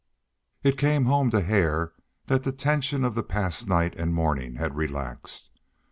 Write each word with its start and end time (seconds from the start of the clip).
It 0.63 0.79
came 0.79 1.05
home 1.05 1.29
to 1.29 1.41
Hare 1.41 1.93
that 2.25 2.43
the 2.43 2.51
tension 2.51 3.03
of 3.03 3.13
the 3.13 3.21
past 3.21 3.69
night 3.69 3.93
and 3.95 4.15
morning 4.15 4.55
had 4.55 4.75
relaxed. 4.75 5.51